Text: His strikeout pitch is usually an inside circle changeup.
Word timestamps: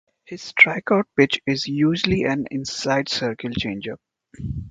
His 0.25 0.41
strikeout 0.51 1.03
pitch 1.15 1.39
is 1.45 1.67
usually 1.67 2.23
an 2.23 2.47
inside 2.49 3.07
circle 3.07 3.51
changeup. 3.51 3.97